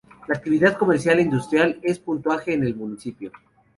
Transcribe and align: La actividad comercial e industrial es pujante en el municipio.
La 0.27 0.35
actividad 0.35 0.79
comercial 0.79 1.19
e 1.19 1.21
industrial 1.21 1.79
es 1.83 1.99
pujante 1.99 2.55
en 2.55 2.63
el 2.63 2.75
municipio. 2.75 3.31